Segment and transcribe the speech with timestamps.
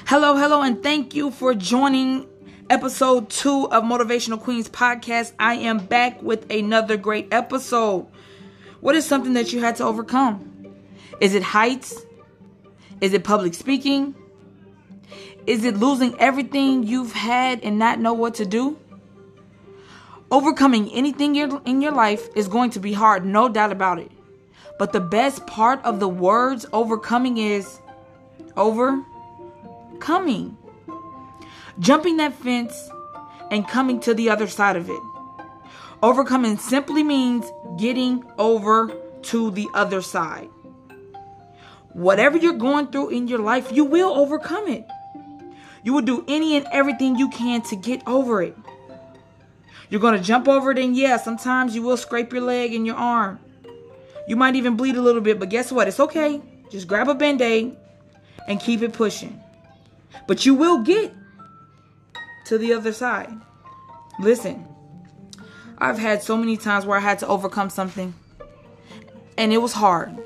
[0.00, 2.26] Hello, hello, and thank you for joining
[2.68, 5.32] episode two of Motivational Queens podcast.
[5.38, 8.06] I am back with another great episode.
[8.80, 10.74] What is something that you had to overcome?
[11.20, 12.04] Is it heights?
[13.00, 14.14] Is it public speaking?
[15.46, 18.78] Is it losing everything you've had and not know what to do?
[20.30, 24.10] Overcoming anything in your life is going to be hard, no doubt about it.
[24.78, 27.78] But the best part of the words overcoming is
[30.02, 30.56] overcoming.
[31.78, 32.90] Jumping that fence
[33.50, 35.00] and coming to the other side of it.
[36.02, 37.46] Overcoming simply means
[37.78, 38.92] getting over
[39.22, 40.48] to the other side.
[41.92, 44.86] Whatever you're going through in your life, you will overcome it.
[45.84, 48.56] You will do any and everything you can to get over it.
[49.88, 52.86] You're going to jump over it, and yeah, sometimes you will scrape your leg and
[52.86, 53.38] your arm.
[54.26, 55.86] You might even bleed a little bit, but guess what?
[55.86, 56.40] It's okay.
[56.70, 57.76] Just grab a band aid
[58.48, 59.41] and keep it pushing.
[60.26, 61.14] But you will get
[62.46, 63.30] to the other side.
[64.20, 64.66] Listen,
[65.78, 68.14] I've had so many times where I had to overcome something,
[69.36, 70.16] and it was hard.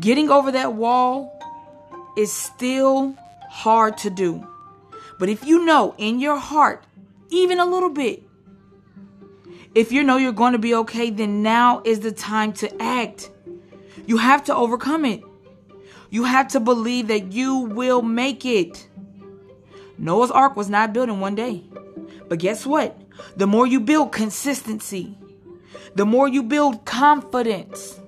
[0.00, 1.40] Getting over that wall
[2.16, 3.16] is still
[3.48, 4.46] hard to do.
[5.18, 6.84] But if you know in your heart,
[7.30, 8.22] even a little bit,
[9.74, 13.30] if you know you're going to be okay, then now is the time to act.
[14.06, 15.22] You have to overcome it.
[16.14, 18.86] You have to believe that you will make it.
[19.98, 21.64] Noah's Ark was not built in one day.
[22.28, 22.96] But guess what?
[23.36, 25.18] The more you build consistency,
[25.96, 27.98] the more you build confidence,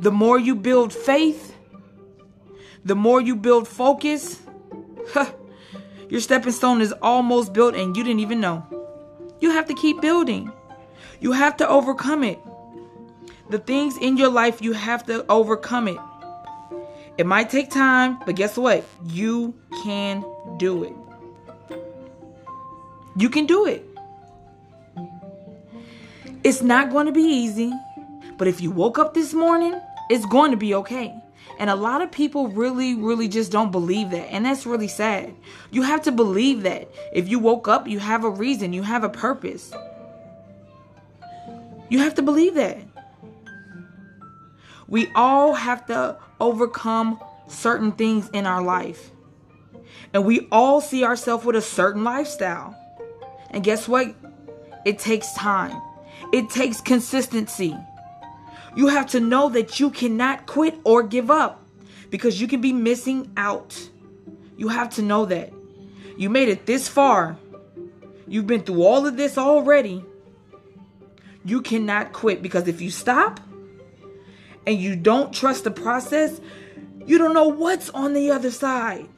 [0.00, 1.54] the more you build faith,
[2.84, 4.42] the more you build focus,
[6.08, 8.66] your stepping stone is almost built and you didn't even know.
[9.38, 10.50] You have to keep building.
[11.20, 12.40] You have to overcome it.
[13.48, 16.00] The things in your life, you have to overcome it.
[17.18, 18.84] It might take time, but guess what?
[19.06, 20.24] You can
[20.58, 20.94] do it.
[23.16, 23.84] You can do it.
[26.42, 27.72] It's not going to be easy,
[28.38, 29.78] but if you woke up this morning,
[30.08, 31.14] it's going to be okay.
[31.58, 34.32] And a lot of people really, really just don't believe that.
[34.32, 35.34] And that's really sad.
[35.70, 36.88] You have to believe that.
[37.12, 39.70] If you woke up, you have a reason, you have a purpose.
[41.90, 42.78] You have to believe that.
[44.90, 49.10] We all have to overcome certain things in our life.
[50.12, 52.76] And we all see ourselves with a certain lifestyle.
[53.50, 54.14] And guess what?
[54.84, 55.80] It takes time,
[56.32, 57.76] it takes consistency.
[58.76, 61.62] You have to know that you cannot quit or give up
[62.10, 63.88] because you can be missing out.
[64.56, 65.52] You have to know that.
[66.16, 67.36] You made it this far.
[68.28, 70.04] You've been through all of this already.
[71.44, 73.40] You cannot quit because if you stop
[74.66, 76.40] and you don't trust the process,
[77.06, 79.08] you don't know what's on the other side.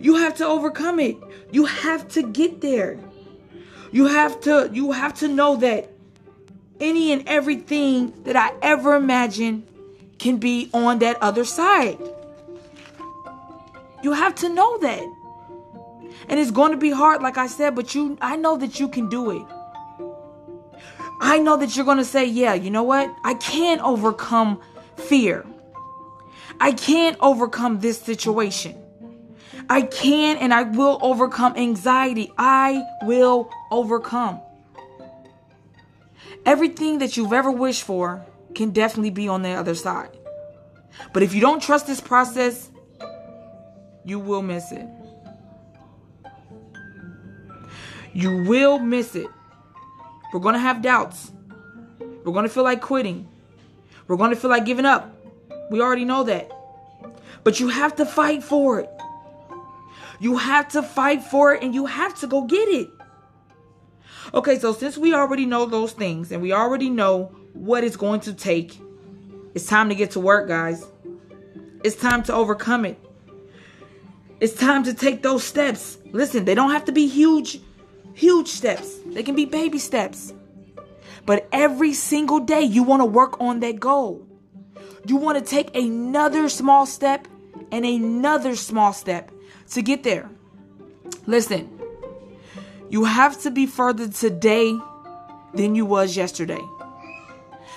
[0.00, 1.16] You have to overcome it.
[1.50, 2.98] You have to get there.
[3.92, 5.90] You have to you have to know that
[6.80, 9.66] any and everything that I ever imagined
[10.18, 11.98] can be on that other side.
[14.02, 15.02] You have to know that.
[16.28, 18.88] And it's going to be hard like I said, but you I know that you
[18.88, 19.46] can do it.
[21.26, 23.12] I know that you're going to say, "Yeah, you know what?
[23.24, 24.60] I can't overcome
[24.96, 25.46] fear.
[26.60, 28.76] I can't overcome this situation.
[29.70, 32.30] I can and I will overcome anxiety.
[32.36, 34.38] I will overcome."
[36.44, 40.10] Everything that you've ever wished for can definitely be on the other side.
[41.14, 42.68] But if you don't trust this process,
[44.04, 44.86] you will miss it.
[48.12, 49.28] You will miss it.
[50.34, 51.30] We're going to have doubts.
[52.00, 53.28] We're going to feel like quitting.
[54.08, 55.16] We're going to feel like giving up.
[55.70, 56.50] We already know that.
[57.44, 58.90] But you have to fight for it.
[60.18, 62.88] You have to fight for it and you have to go get it.
[64.34, 68.18] Okay, so since we already know those things and we already know what it's going
[68.22, 68.76] to take,
[69.54, 70.84] it's time to get to work, guys.
[71.84, 72.98] It's time to overcome it.
[74.40, 75.96] It's time to take those steps.
[76.10, 77.60] Listen, they don't have to be huge,
[78.14, 78.98] huge steps.
[79.06, 80.32] They can be baby steps.
[81.26, 84.26] But every single day, you want to work on that goal.
[85.06, 87.28] You want to take another small step
[87.70, 89.30] and another small step
[89.70, 90.30] to get there.
[91.26, 91.70] Listen,
[92.88, 94.78] you have to be further today
[95.54, 96.60] than you was yesterday.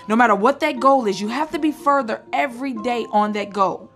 [0.07, 3.51] No matter what that goal is, you have to be further every day on that
[3.51, 3.90] goal.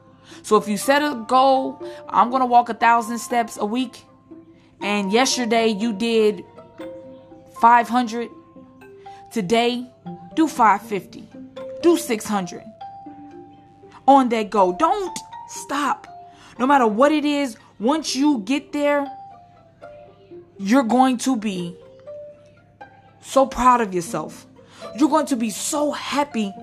[0.43, 4.05] So if you set a goal, I'm going to walk a thousand steps a week,
[4.81, 6.43] and yesterday you did
[7.61, 8.29] 500,
[9.31, 9.87] today
[10.35, 11.27] do 550,
[11.81, 12.63] do 600
[14.07, 14.73] on that goal.
[14.73, 15.17] Don't
[15.49, 16.07] stop.
[16.59, 19.07] no matter what it is, once you get there,
[20.59, 21.75] you're going to be
[23.21, 24.45] so proud of yourself.
[24.97, 26.53] You're going to be so happy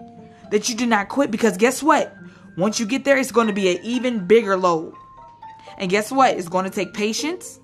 [0.50, 2.14] that you did not quit because guess what?
[2.56, 4.94] Once you get there, it's going to be an even bigger load.
[5.78, 6.36] And guess what?
[6.36, 7.60] It's going to take patience,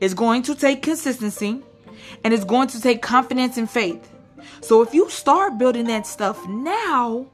[0.00, 1.62] it's going to take consistency,
[2.24, 4.12] and it's going to take confidence and faith.
[4.60, 7.26] So if you start building that stuff now,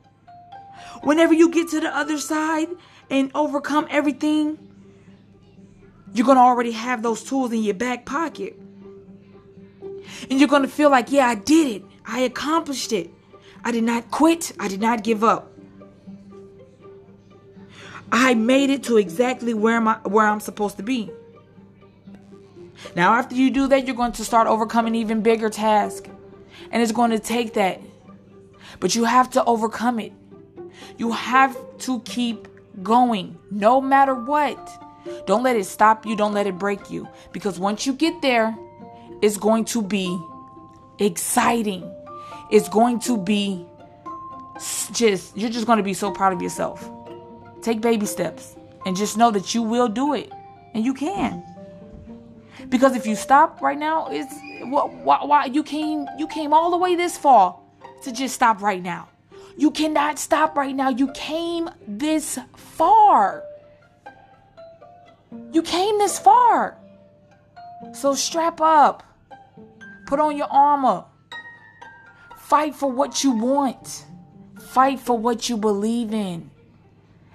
[1.02, 2.68] whenever you get to the other side
[3.10, 4.58] and overcome everything,
[6.14, 8.58] you're going to already have those tools in your back pocket.
[10.30, 11.84] And you're going to feel like, yeah, I did it.
[12.04, 13.10] I accomplished it.
[13.64, 14.52] I did not quit.
[14.58, 15.52] I did not give up.
[18.10, 21.10] I made it to exactly where I, where I'm supposed to be.
[22.94, 26.08] Now, after you do that, you're going to start overcoming even bigger tasks.
[26.70, 27.80] And it's going to take that.
[28.80, 30.12] But you have to overcome it.
[30.96, 32.48] You have to keep
[32.82, 34.58] going no matter what.
[35.26, 36.16] Don't let it stop you.
[36.16, 37.08] Don't let it break you.
[37.32, 38.56] Because once you get there,
[39.20, 40.18] it's going to be
[40.98, 41.90] exciting.
[42.50, 43.66] It's going to be
[44.92, 46.88] just, you're just going to be so proud of yourself.
[47.62, 50.30] Take baby steps and just know that you will do it
[50.74, 51.44] and you can.
[52.68, 56.76] Because if you stop right now, it's why, why you came you came all the
[56.76, 57.58] way this far
[58.04, 59.08] to just stop right now.
[59.56, 60.88] You cannot stop right now.
[60.88, 63.44] You came this far.
[65.52, 66.78] You came this far.
[67.92, 69.02] So strap up.
[70.06, 71.04] Put on your armor.
[72.38, 74.06] Fight for what you want.
[74.60, 76.50] Fight for what you believe in.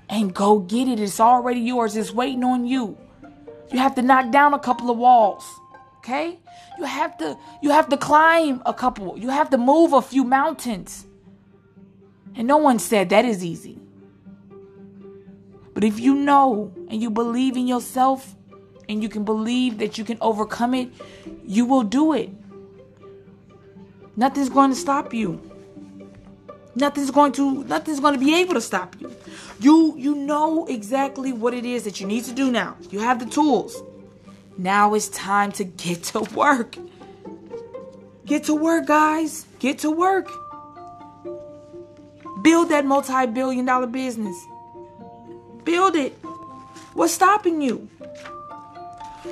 [0.10, 1.00] And go get it.
[1.00, 1.96] It's already yours.
[1.96, 2.98] It's waiting on you.
[3.72, 5.44] You have to knock down a couple of walls.
[5.98, 6.40] Okay?
[6.78, 9.18] You have to you have to climb a couple.
[9.18, 11.06] You have to move a few mountains.
[12.36, 13.80] And no one said that is easy.
[15.74, 18.36] But if you know and you believe in yourself
[18.90, 20.90] and you can believe that you can overcome it,
[21.46, 22.30] you will do it.
[24.16, 25.40] Nothing's going to stop you.
[26.76, 29.07] Nothing's going to nothing's going to be able to stop you.
[29.60, 32.78] You you know exactly what it is that you need to do now.
[32.92, 33.82] You have the tools.
[34.58, 36.78] Now it's time to get to work.
[38.26, 39.46] Get to work, guys.
[39.60, 40.30] Get to work.
[42.44, 44.36] Build that multi-billion dollar business.
[45.64, 46.14] Build it.
[46.94, 47.90] What's stopping you?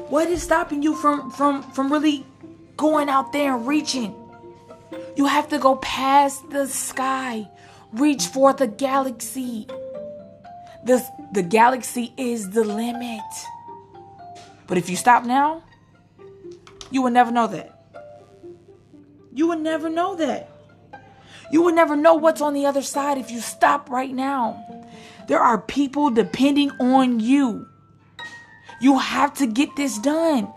[0.10, 2.26] What is stopping you from from from really
[2.78, 4.16] going out there and reaching?
[5.16, 7.48] You have to go past the sky,
[7.94, 9.68] reach for the galaxy.
[10.86, 13.22] The, the galaxy is the limit.
[14.68, 15.64] But if you stop now,
[16.92, 17.72] you will never know that.
[19.34, 20.50] You will never know that.
[21.52, 24.86] You will never know what's on the other side if you stop right now.
[25.28, 27.68] There are people depending on you.
[28.80, 30.48] You have to get this done.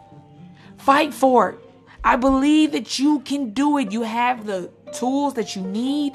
[0.76, 1.58] Fight for it.
[2.04, 3.92] I believe that you can do it.
[3.92, 6.14] You have the tools that you need.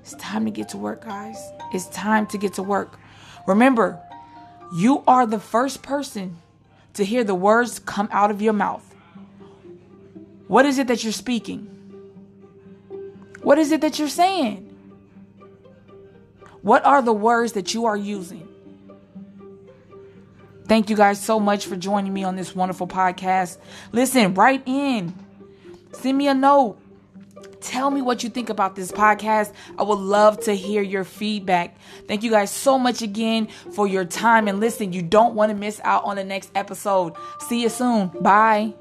[0.00, 1.38] It's time to get to work, guys.
[1.72, 2.98] It's time to get to work.
[3.46, 4.00] Remember,
[4.74, 6.36] you are the first person
[6.94, 8.84] to hear the words come out of your mouth.
[10.48, 11.68] What is it that you're speaking?
[13.42, 14.68] What is it that you're saying?
[16.62, 18.48] What are the words that you are using?
[20.66, 23.58] Thank you guys so much for joining me on this wonderful podcast.
[23.90, 25.12] Listen, write in,
[25.92, 26.78] send me a note.
[27.72, 29.50] Tell me what you think about this podcast.
[29.78, 31.74] I would love to hear your feedback.
[32.06, 34.92] Thank you guys so much again for your time and listen.
[34.92, 37.14] You don't want to miss out on the next episode.
[37.48, 38.08] See you soon.
[38.20, 38.74] Bye.